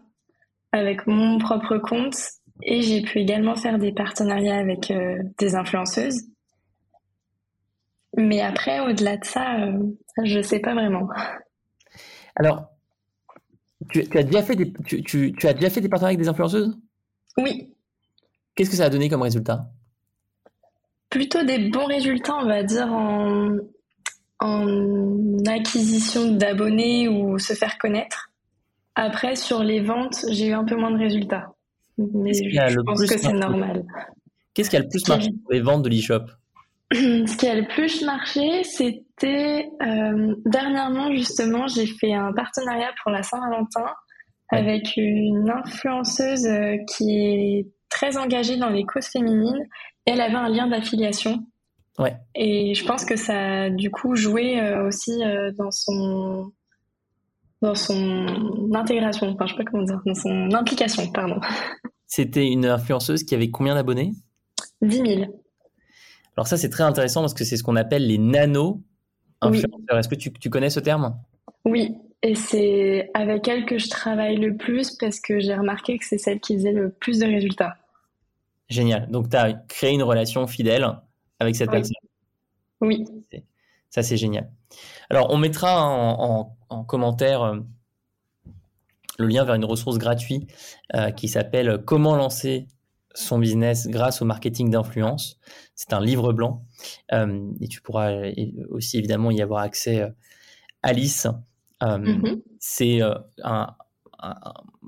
[0.72, 2.16] avec mon propre compte
[2.62, 6.22] et j'ai pu également faire des partenariats avec euh, des influenceuses.
[8.16, 9.78] Mais après, au-delà de ça, euh,
[10.22, 11.08] je ne sais pas vraiment.
[12.36, 12.68] Alors,
[13.90, 16.76] tu, as déjà fait des, tu, as déjà fait des partenariats avec des influenceuses?
[17.38, 17.74] Oui.
[18.54, 19.66] Qu'est-ce que ça a donné comme résultat?
[21.10, 23.56] Plutôt des bons résultats, on va dire, en,
[25.46, 28.30] acquisition d'abonnés ou se faire connaître.
[28.94, 31.54] Après, sur les ventes, j'ai eu un peu moins de résultats.
[31.98, 33.84] Mais je pense que c'est normal.
[34.54, 36.26] Qu'est-ce qui a le plus marché pour les ventes de l'e-shop?
[36.92, 43.10] Ce qui a le plus marché, c'était euh, dernièrement justement, j'ai fait un partenariat pour
[43.10, 43.86] la Saint-Valentin
[44.50, 49.66] avec une influenceuse euh, qui est très engagée dans les causes féminines.
[50.04, 51.44] elle avait un lien d'affiliation.
[51.98, 52.16] Ouais.
[52.34, 55.12] Et je pense que ça a du coup joué euh, aussi
[55.56, 56.52] dans son
[57.62, 61.40] dans son intégration, enfin je sais pas comment dire, dans son implication, pardon.
[62.06, 64.12] C'était une influenceuse qui avait combien d'abonnés?
[64.82, 65.44] 10 000.
[66.36, 69.98] Alors ça, c'est très intéressant parce que c'est ce qu'on appelle les nano-influenceurs.
[69.98, 71.16] Est-ce que tu, connais ce terme?
[71.64, 76.04] Oui, et c'est avec elle que je travaille le plus parce que j'ai remarqué que
[76.04, 77.76] c'est celle qui faisait le plus de résultats.
[78.68, 79.10] Génial.
[79.10, 80.86] Donc, tu as créé une relation fidèle
[81.40, 81.94] avec cette personne.
[82.80, 83.04] Oui.
[83.90, 84.50] Ça, c'est génial.
[85.08, 86.56] Alors, on mettra en,
[86.88, 87.60] commentaire euh,
[89.18, 90.50] le lien vers une ressource gratuite
[90.94, 92.66] euh, qui s'appelle Comment lancer
[93.14, 95.38] son business grâce au marketing d'influence.
[95.76, 96.64] C'est un livre blanc
[97.12, 98.12] euh, et tu pourras
[98.70, 100.12] aussi évidemment y avoir accès.
[100.82, 101.28] Alice,
[101.80, 102.42] mm-hmm.
[102.58, 102.98] c'est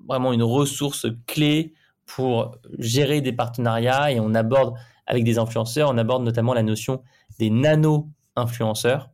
[0.09, 4.74] vraiment une ressource clé pour gérer des partenariats et on aborde
[5.07, 7.03] avec des influenceurs, on aborde notamment la notion
[7.38, 9.11] des nano-influenceurs,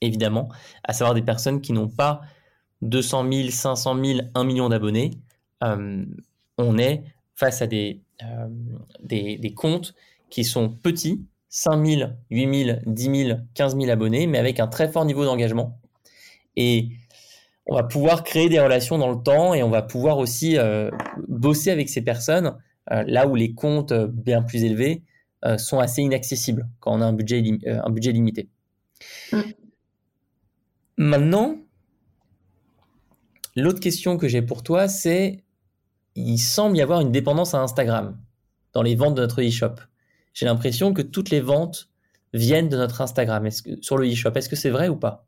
[0.00, 0.48] évidemment,
[0.84, 2.20] à savoir des personnes qui n'ont pas
[2.82, 5.10] 200 000, 500 000, 1 million d'abonnés.
[5.60, 8.48] on est face à des, euh,
[9.00, 9.94] des, des, comptes
[10.30, 14.66] qui sont petits, 5 000, 8 000, 10 000, 15 000 abonnés, mais avec un
[14.66, 15.78] très fort niveau d'engagement.
[16.56, 16.88] Et
[17.66, 20.90] on va pouvoir créer des relations dans le temps et on va pouvoir aussi euh,
[21.28, 25.02] bosser avec ces personnes euh, là où les comptes bien plus élevés
[25.56, 28.48] sont assez inaccessibles quand on a un budget, un budget limité.
[29.32, 29.40] Mm.
[30.96, 31.56] Maintenant,
[33.54, 35.44] l'autre question que j'ai pour toi, c'est
[36.16, 38.18] il semble y avoir une dépendance à Instagram
[38.72, 39.74] dans les ventes de notre e-shop.
[40.34, 41.88] J'ai l'impression que toutes les ventes
[42.34, 44.32] viennent de notre Instagram est que, sur le e-shop.
[44.34, 45.26] Est-ce que c'est vrai ou pas?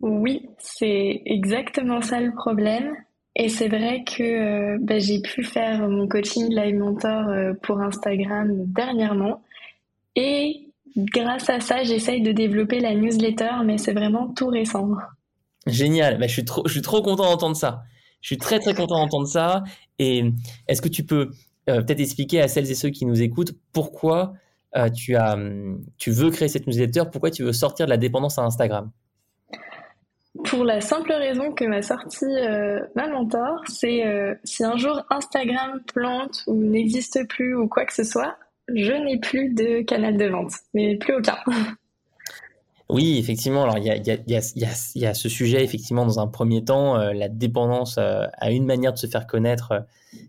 [0.00, 2.94] Oui, c'est exactement ça le problème.
[3.36, 9.42] Et c'est vrai que bah, j'ai pu faire mon coaching Live Mentor pour Instagram dernièrement.
[10.16, 14.88] Et grâce à ça, j'essaye de développer la newsletter, mais c'est vraiment tout récent.
[15.66, 17.82] Génial, bah, je, suis trop, je suis trop content d'entendre ça.
[18.20, 19.62] Je suis très très content d'entendre ça.
[19.98, 20.24] Et
[20.68, 21.30] est-ce que tu peux
[21.68, 24.34] euh, peut-être expliquer à celles et ceux qui nous écoutent pourquoi
[24.76, 25.36] euh, tu, as,
[25.98, 28.90] tu veux créer cette newsletter, pourquoi tu veux sortir de la dépendance à Instagram?
[30.44, 34.02] Pour la simple raison que m'a sorti euh, ma mentor, c'est
[34.44, 38.36] si un jour Instagram plante ou n'existe plus ou quoi que ce soit,
[38.74, 41.36] je n'ai plus de canal de vente, mais plus aucun.
[42.92, 43.62] Oui, effectivement.
[43.62, 48.26] Alors, il y a, ce sujet, effectivement, dans un premier temps, euh, la dépendance euh,
[48.32, 49.80] à une manière de se faire connaître, euh,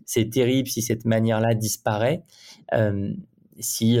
[0.06, 2.22] c'est terrible si cette manière-là disparaît.
[3.58, 3.98] si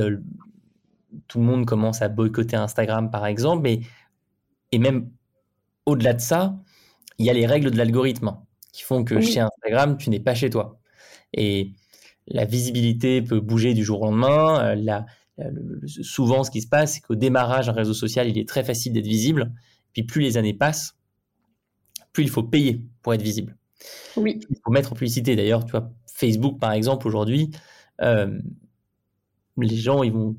[1.26, 3.80] tout le monde commence à boycotter Instagram, par exemple, et,
[4.70, 5.10] et même
[5.86, 6.58] au-delà de ça,
[7.18, 8.36] il y a les règles de l'algorithme
[8.72, 10.80] qui font que chez Instagram, tu n'es pas chez toi.
[11.34, 11.72] Et
[12.26, 14.74] la visibilité peut bouger du jour au lendemain.
[14.74, 15.06] la,
[15.38, 15.50] euh,
[15.86, 18.92] souvent, ce qui se passe, c'est qu'au démarrage d'un réseau social, il est très facile
[18.92, 19.52] d'être visible.
[19.92, 20.96] Puis plus les années passent,
[22.12, 23.56] plus il faut payer pour être visible.
[24.16, 24.40] Oui.
[24.48, 25.36] Il faut mettre en publicité.
[25.36, 27.50] D'ailleurs, tu vois, Facebook, par exemple, aujourd'hui,
[28.00, 28.38] euh,
[29.58, 30.36] les gens, ils vont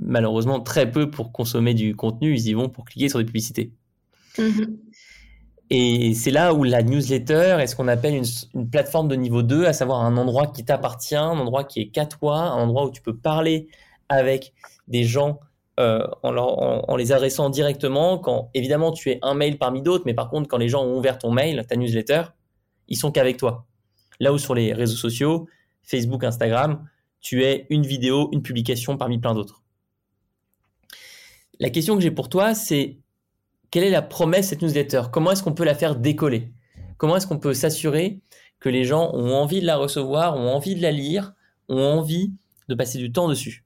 [0.00, 3.72] malheureusement très peu pour consommer du contenu, ils y vont pour cliquer sur des publicités.
[4.38, 4.76] Mm-hmm.
[5.70, 9.66] Et c'est là où la newsletter est ce qu'on appelle une, plateforme de niveau 2,
[9.66, 12.90] à savoir un endroit qui t'appartient, un endroit qui est qu'à toi, un endroit où
[12.90, 13.68] tu peux parler
[14.08, 14.52] avec
[14.86, 15.40] des gens
[15.80, 18.18] euh, en, en, les adressant directement.
[18.18, 20.96] Quand évidemment tu es un mail parmi d'autres, mais par contre quand les gens ont
[20.98, 22.22] ouvert ton mail, ta newsletter,
[22.86, 23.66] ils sont qu'avec toi.
[24.20, 25.48] Là où sur les réseaux sociaux,
[25.82, 26.88] Facebook, Instagram,
[27.20, 29.62] tu es une vidéo, une publication parmi plein d'autres.
[31.58, 32.98] La question que j'ai pour toi, c'est
[33.76, 35.02] quelle est la promesse de cette newsletter?
[35.12, 36.48] Comment est-ce qu'on peut la faire décoller?
[36.96, 38.20] Comment est-ce qu'on peut s'assurer
[38.58, 41.34] que les gens ont envie de la recevoir, ont envie de la lire,
[41.68, 42.32] ont envie
[42.70, 43.64] de passer du temps dessus?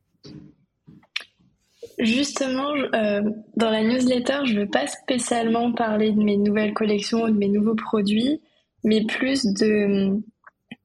[2.00, 3.22] Justement, euh,
[3.56, 7.38] dans la newsletter, je ne veux pas spécialement parler de mes nouvelles collections ou de
[7.38, 8.40] mes nouveaux produits,
[8.82, 10.20] mais plus de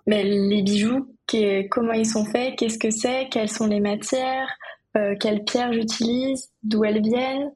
[0.06, 1.08] les bijoux,
[1.72, 4.56] comment ils sont faits, qu'est-ce que c'est, quelles sont les matières,
[4.96, 7.50] euh, quelles pierres j'utilise, d'où elles viennent,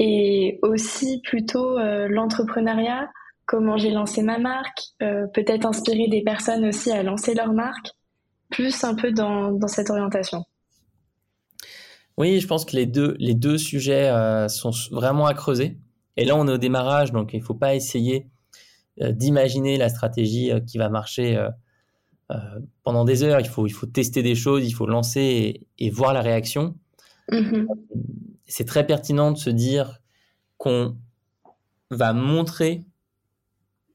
[0.00, 3.08] et aussi plutôt euh, l'entrepreneuriat,
[3.46, 7.90] comment j'ai lancé ma marque, peut-être inspirer des personnes aussi à lancer leur marque,
[8.48, 10.44] plus un peu dans cette orientation.
[12.20, 15.78] Oui, je pense que les deux, les deux sujets euh, sont vraiment à creuser.
[16.18, 18.26] Et là, on est au démarrage, donc il ne faut pas essayer
[19.00, 21.42] euh, d'imaginer la stratégie euh, qui va marcher
[22.84, 23.40] pendant des heures.
[23.40, 26.74] Il faut, il faut tester des choses, il faut lancer et, voir la réaction.
[27.32, 27.66] Mm-hmm.
[28.50, 30.00] C'est très pertinent de se dire
[30.58, 30.96] qu'on
[31.90, 32.84] va montrer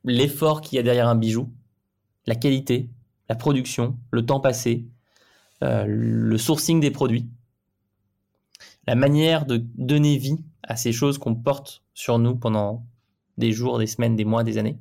[0.03, 1.51] l'effort qu'il y a derrière un bijou,
[2.25, 2.89] la qualité,
[3.29, 4.85] la production, le temps passé,
[5.61, 7.29] le sourcing des produits
[8.87, 12.85] la manière de donner vie à ces choses qu'on porte sur nous pendant
[13.37, 14.77] des jours, des semaines, des mois, des années.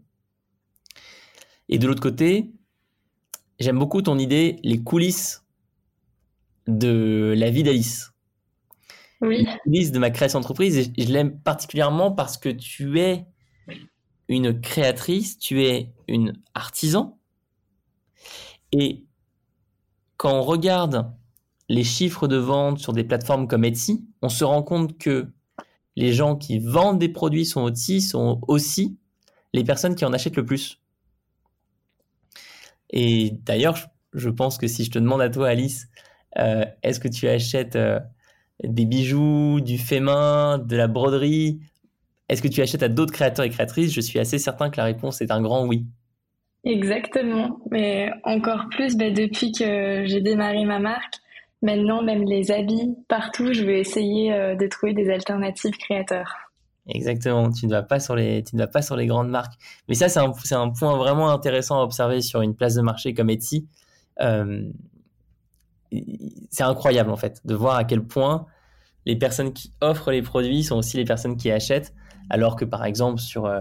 [1.69, 2.53] Et de l'autre côté,
[3.59, 5.45] j'aime beaucoup ton idée, les coulisses
[6.67, 8.13] de la vie d'Alice.
[9.21, 9.47] Oui.
[9.67, 10.93] De ma création d'entreprise.
[10.97, 13.27] Et je l'aime particulièrement parce que tu es
[14.29, 17.19] une créatrice, tu es une artisan.
[18.73, 19.05] Et
[20.17, 21.13] quand on regarde
[21.69, 25.31] les chiffres de vente sur des plateformes comme Etsy, on se rend compte que
[25.97, 28.99] les gens qui vendent des produits sont aussi, sont aussi
[29.53, 30.81] les personnes qui en achètent le plus.
[32.91, 33.79] Et d'ailleurs,
[34.13, 35.89] je pense que si je te demande à toi, Alice,
[36.39, 38.01] euh, est-ce que tu achètes euh,
[38.69, 41.61] des bijoux, du fait main, de la broderie
[42.29, 43.93] Est-ce que tu achètes à d'autres créateurs et créatrices?
[43.93, 45.87] Je suis assez certain que la réponse est un grand oui.
[46.65, 51.21] Exactement, mais encore plus bah, depuis que j'ai démarré ma marque,
[51.65, 56.31] Maintenant, même les habits, partout, je vais essayer euh, de trouver des alternatives créateurs.
[56.87, 59.55] Exactement, tu ne vas pas sur les, tu ne vas pas sur les grandes marques.
[59.89, 62.83] Mais ça, c'est un, c'est un point vraiment intéressant à observer sur une place de
[62.83, 63.67] marché comme Etsy.
[64.21, 64.69] Euh,
[66.51, 68.45] c'est incroyable en fait de voir à quel point
[69.07, 71.95] les personnes qui offrent les produits sont aussi les personnes qui achètent,
[72.31, 73.61] alors que par exemple sur, euh,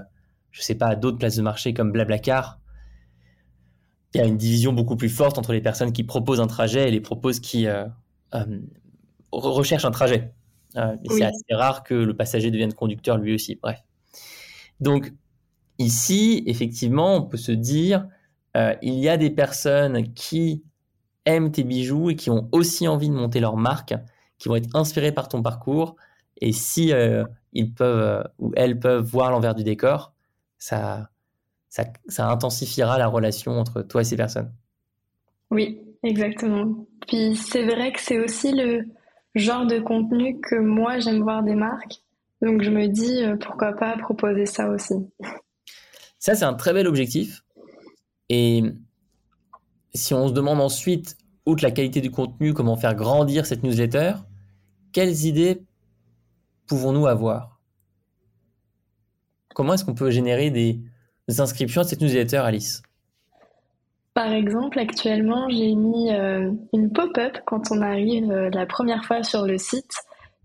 [0.52, 2.60] je sais pas, d'autres places de marché comme Blablacar,
[4.14, 6.88] il y a une division beaucoup plus forte entre les personnes qui proposent un trajet
[6.88, 7.86] et les proposent qui euh,
[8.36, 8.60] euh,
[9.32, 10.34] recherchent un trajet.
[10.76, 13.56] Euh, c'est assez rare que le passager devienne conducteur lui aussi.
[13.62, 13.80] Bref.
[14.80, 15.14] Donc
[15.80, 18.08] ici, effectivement, on peut se dire,
[18.84, 20.64] il y a des personnes qui
[21.26, 23.96] aiment tes bijoux et qui ont aussi envie de monter leur marque,
[24.44, 25.96] qui vont être inspirées par ton parcours.
[26.42, 26.92] Et si
[27.54, 30.14] ils peuvent ou elles peuvent voir l'envers du décor,
[30.58, 31.10] ça
[31.70, 34.52] ça, ça intensifiera la relation entre toi et ces personnes.
[35.50, 36.86] Oui, exactement.
[37.08, 38.86] Puis c'est vrai que c'est aussi le
[39.34, 42.04] genre de contenu que moi j'aime voir des marques.
[42.44, 44.94] Donc je me dis euh, pourquoi pas proposer ça aussi.
[46.20, 47.44] Ça, c'est un très bel objectif.
[48.30, 48.64] Et
[49.94, 54.14] si on se demande ensuite, outre la qualité du contenu, comment faire grandir cette newsletter,
[54.94, 55.62] quelles idées
[56.68, 57.60] pouvons-nous avoir?
[59.54, 60.80] Comment est-ce qu'on peut générer des,
[61.38, 62.82] inscriptions à cette newsletter, Alice?
[64.14, 69.24] Par exemple, actuellement, j'ai mis euh, une pop-up quand on arrive euh, la première fois
[69.24, 69.94] sur le site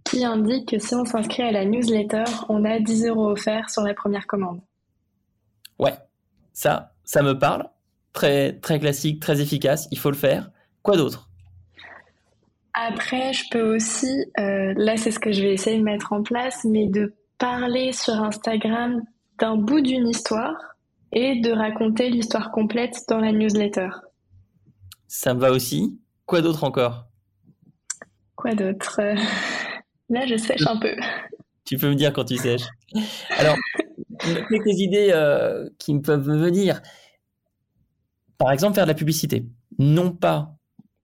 [0.04, 3.82] qui indique que si on s'inscrit à la newsletter, on a 10 euros offerts sur
[3.82, 4.60] la première commande.
[5.78, 5.94] Ouais,
[6.54, 7.68] ça, ça me parle.
[8.14, 9.86] Très, très classique, très efficace.
[9.90, 10.50] Il faut le faire.
[10.82, 11.27] Quoi d'autre?
[12.80, 16.22] Après, je peux aussi, euh, là c'est ce que je vais essayer de mettre en
[16.22, 19.02] place, mais de parler sur Instagram
[19.40, 20.54] d'un bout d'une histoire
[21.10, 23.88] et de raconter l'histoire complète dans la newsletter.
[25.08, 25.98] Ça me va aussi.
[26.24, 27.06] Quoi d'autre encore?
[28.36, 29.00] Quoi d'autre?
[30.08, 30.94] Là, je sèche un peu.
[31.64, 32.68] Tu peux me dire quand tu sèches.
[33.38, 33.56] Alors,
[34.20, 36.80] quelques idées euh, qui me peuvent me venir.
[38.38, 39.46] Par exemple, faire de la publicité.
[39.80, 40.57] Non pas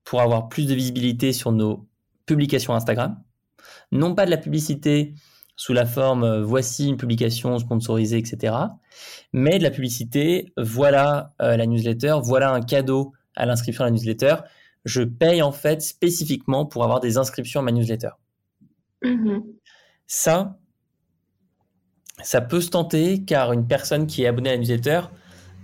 [0.05, 1.87] pour avoir plus de visibilité sur nos
[2.27, 3.23] publications Instagram,
[3.93, 5.15] non pas de la publicité
[5.57, 8.55] sous la forme euh, voici une publication sponsorisée, etc.
[9.33, 13.93] Mais de la publicité, voilà euh, la newsletter, voilà un cadeau à l'inscription à la
[13.93, 14.37] newsletter.
[14.85, 18.11] Je paye en fait spécifiquement pour avoir des inscriptions à ma newsletter.
[19.03, 19.43] Mm-hmm.
[20.07, 20.59] Ça,
[22.23, 25.03] ça peut se tenter car une personne qui est abonnée à la newsletter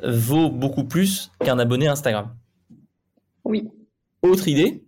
[0.05, 2.35] vaut beaucoup plus qu'un abonné à Instagram.
[3.44, 3.70] Oui.
[4.22, 4.85] Autre idée,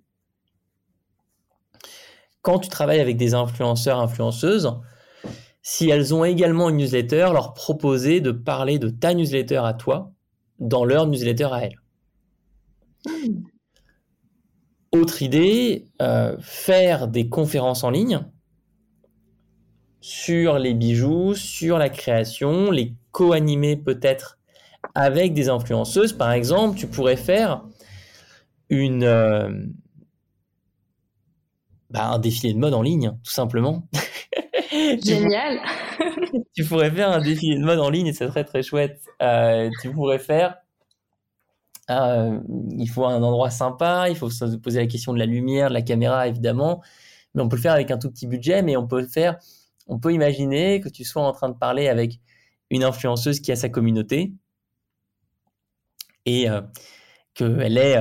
[2.43, 4.73] quand tu travailles avec des influenceurs, influenceuses,
[5.63, 10.13] si elles ont également une newsletter, leur proposer de parler de ta newsletter à toi
[10.59, 11.81] dans leur newsletter à elles.
[13.07, 13.43] Hmm.
[14.93, 18.21] Autre idée, euh, faire des conférences en ligne
[20.01, 24.39] sur les bijoux, sur la création, les co-animer peut-être
[24.95, 26.13] avec des influenceuses.
[26.13, 27.65] Par exemple, tu pourrais faire
[28.73, 29.51] une, euh,
[31.91, 33.87] bah, un défilé de mode en ligne, tout simplement.
[35.05, 35.61] Génial.
[36.55, 39.03] tu pourrais faire un défilé de mode en ligne et c'est très très chouette.
[39.21, 40.57] Euh, tu pourrais faire.
[41.91, 42.41] Euh,
[42.79, 45.75] il faut un endroit sympa, il faut se poser la question de la lumière, de
[45.75, 46.81] la caméra évidemment,
[47.35, 49.37] mais on peut le faire avec un tout petit budget, mais on peut le faire.
[49.87, 52.21] On peut imaginer que tu sois en train de parler avec
[52.71, 54.33] une influenceuse qui a sa communauté
[56.25, 56.63] et euh,
[57.35, 57.99] qu'elle ait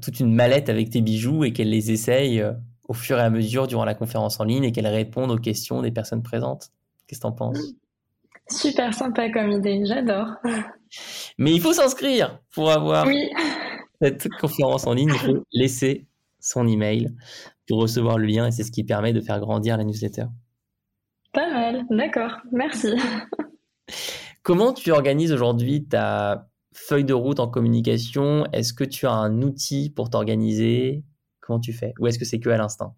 [0.00, 2.44] toute une mallette avec tes bijoux et qu'elle les essaye
[2.88, 5.82] au fur et à mesure durant la conférence en ligne et qu'elle réponde aux questions
[5.82, 6.70] des personnes présentes.
[7.06, 7.58] Qu'est-ce que tu en penses?
[8.48, 10.28] Super sympa comme idée, j'adore.
[11.36, 13.06] Mais il faut s'inscrire pour avoir
[14.00, 15.10] cette conférence en ligne.
[15.12, 16.06] Il faut laisser
[16.38, 17.08] son email
[17.66, 20.26] pour recevoir le lien et c'est ce qui permet de faire grandir la newsletter.
[21.32, 22.94] Pas mal, d'accord, merci.
[24.42, 29.42] Comment tu organises aujourd'hui ta feuille de route en communication Est-ce que tu as un
[29.42, 31.04] outil pour t'organiser?
[31.40, 31.92] Comment tu fais?
[32.00, 32.92] Ou est-ce que c'est que à l'instinct?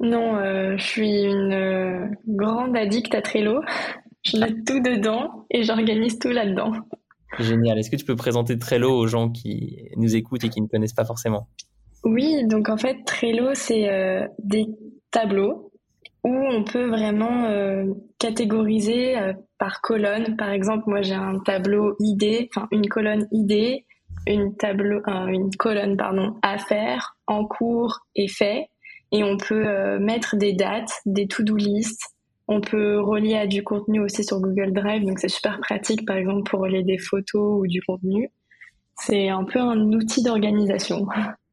[0.00, 3.60] Non, euh, je suis une euh, grande addict à Trello.
[4.22, 6.72] Je mets tout dedans et j'organise tout là-dedans.
[7.38, 7.78] Génial.
[7.78, 10.94] Est-ce que tu peux présenter Trello aux gens qui nous écoutent et qui ne connaissent
[10.94, 11.48] pas forcément?
[12.04, 14.66] Oui, donc en fait, Trello, c'est euh, des
[15.10, 15.72] tableaux
[16.24, 17.46] où on peut vraiment
[18.18, 19.14] catégoriser
[19.58, 20.36] par colonne.
[20.36, 23.84] Par exemple, moi j'ai un tableau idée, enfin une colonne idée,
[24.26, 28.68] une tableau, une colonne pardon, à faire, en cours et fait,
[29.12, 32.00] et on peut euh, mettre des dates, des to-do list.
[32.48, 36.16] On peut relier à du contenu aussi sur Google Drive, donc c'est super pratique par
[36.16, 38.30] exemple pour relier des photos ou du contenu.
[38.96, 41.06] C'est un peu un outil d'organisation.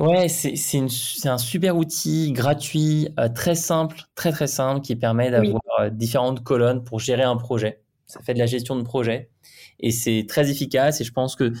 [0.00, 5.60] Ouais, c'est un super outil gratuit, euh, très simple, très très simple, qui permet d'avoir
[5.78, 7.82] euh, différentes colonnes pour gérer un projet.
[8.06, 9.28] Ça fait de la gestion de projet
[9.78, 11.02] et c'est très efficace.
[11.02, 11.52] Et je pense que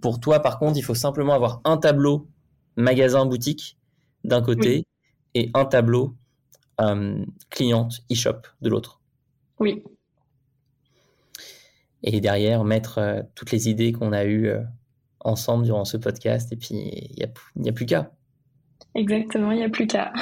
[0.00, 2.26] pour toi, par contre, il faut simplement avoir un tableau
[2.76, 3.76] magasin-boutique
[4.24, 4.86] d'un côté
[5.34, 6.16] et un tableau
[6.80, 9.02] euh, cliente e-shop de l'autre.
[9.60, 9.84] Oui.
[12.02, 14.50] Et derrière, mettre euh, toutes les idées qu'on a eues
[15.24, 16.52] ensemble durant ce podcast.
[16.52, 17.24] Et puis, il n'y
[17.68, 18.12] a, a plus qu'à.
[18.94, 20.12] Exactement, il n'y a plus qu'à.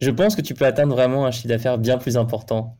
[0.00, 2.76] Je pense que tu peux atteindre vraiment un chiffre d'affaires bien plus important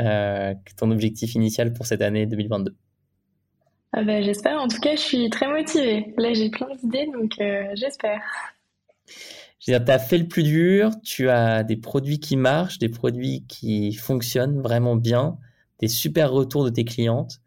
[0.00, 2.74] euh, ton objectif initial pour cette année 2022
[3.92, 4.60] ah ben, J'espère.
[4.60, 6.14] En tout cas, je suis très motivée.
[6.16, 8.22] Là, j'ai plein d'idées, donc euh, j'espère.
[9.60, 13.92] tu as fait le plus dur, tu as des produits qui marchent, des produits qui
[13.92, 15.36] fonctionnent vraiment bien,
[15.80, 17.40] des super retours de tes clientes.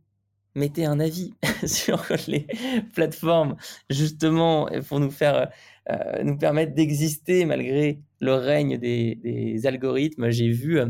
[0.56, 1.34] mettez un avis
[1.66, 2.48] sur les
[2.94, 3.56] plateformes,
[3.90, 5.52] justement, pour nous faire
[5.92, 10.32] euh, nous permettre d'exister malgré le règne des, algorithmes.
[10.32, 10.88] J'ai vu euh,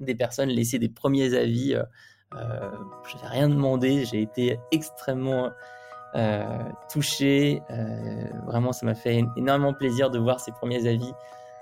[0.00, 1.76] des personnes laisser des premiers avis.
[2.32, 4.06] je n'ai rien demandé.
[4.06, 5.50] J'ai été extrêmement
[6.90, 7.62] touché.
[7.70, 7.84] Euh,
[8.46, 11.12] vraiment, ça m'a fait énormément plaisir de voir ces premiers avis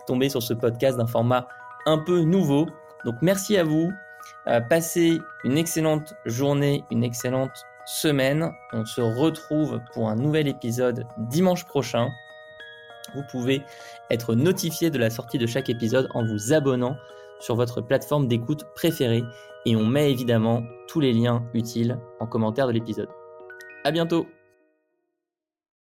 [0.07, 1.49] tomber sur ce podcast d'un format
[1.87, 2.67] un peu nouveau.
[3.05, 3.91] Donc merci à vous.
[4.49, 8.51] Euh, passez une excellente journée, une excellente semaine.
[8.73, 12.09] On se retrouve pour un nouvel épisode dimanche prochain.
[13.15, 13.63] Vous pouvez
[14.11, 16.97] être notifié de la sortie de chaque épisode en vous abonnant
[17.39, 19.23] sur votre plateforme d'écoute préférée
[19.65, 23.09] et on met évidemment tous les liens utiles en commentaire de l'épisode.
[23.85, 24.27] À bientôt!